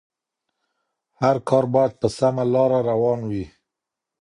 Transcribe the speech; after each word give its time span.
هر 1.21 1.35
کار 1.49 1.65
بايد 1.73 1.93
په 2.01 2.07
سمه 2.17 2.43
لاره 2.53 2.79
روان 2.89 3.19
وي. 3.29 3.45